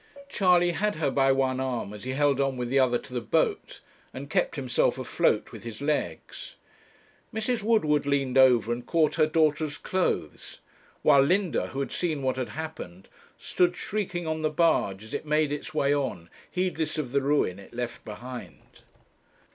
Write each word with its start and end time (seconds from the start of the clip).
Charley 0.29 0.71
had 0.71 0.95
her 0.95 1.11
by 1.11 1.31
one 1.31 1.59
arm 1.59 1.93
as 1.93 2.05
he 2.05 2.13
held 2.13 2.41
on 2.41 2.57
with 2.57 2.69
the 2.69 2.79
other 2.79 2.97
to 2.97 3.13
the 3.13 3.21
boat, 3.21 3.81
and 4.15 4.31
kept 4.31 4.55
himself 4.55 4.97
afloat 4.97 5.51
with 5.51 5.63
his 5.63 5.79
legs. 5.79 6.55
Mrs. 7.31 7.61
Woodward 7.61 8.07
leaned 8.07 8.35
over 8.35 8.73
and 8.73 8.83
caught 8.87 9.13
her 9.13 9.27
daughter's 9.27 9.77
clothes; 9.77 10.57
while 11.03 11.21
Linda, 11.21 11.67
who 11.67 11.79
had 11.81 11.91
seen 11.91 12.23
what 12.23 12.37
had 12.37 12.49
happened, 12.49 13.09
stood 13.37 13.75
shrieking 13.75 14.25
on 14.25 14.41
the 14.41 14.49
barge, 14.49 15.03
as 15.03 15.13
it 15.13 15.27
made 15.27 15.51
its 15.53 15.71
way 15.71 15.93
on, 15.93 16.31
heedless 16.49 16.97
of 16.97 17.11
the 17.11 17.21
ruin 17.21 17.59
it 17.59 17.71
left 17.75 18.03
behind. 18.03 18.79